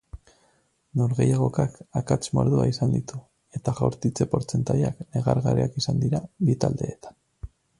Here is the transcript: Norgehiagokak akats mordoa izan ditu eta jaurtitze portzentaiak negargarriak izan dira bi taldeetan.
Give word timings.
Norgehiagokak 0.99 1.75
akats 2.01 2.31
mordoa 2.37 2.65
izan 2.71 2.95
ditu 2.97 3.21
eta 3.59 3.75
jaurtitze 3.81 4.27
portzentaiak 4.35 5.05
negargarriak 5.19 5.81
izan 5.83 6.05
dira 6.07 6.23
bi 6.49 6.57
taldeetan. 6.67 7.21